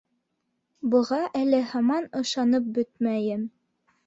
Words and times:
Быға 0.95 1.19
әле 1.41 1.59
һаман 1.75 2.09
ышанып 2.23 2.73
бөтмәйем. 2.79 3.47